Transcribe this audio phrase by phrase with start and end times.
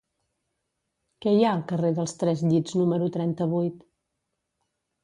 [1.25, 3.87] Què hi ha al carrer dels Tres Llits número trenta-vuit?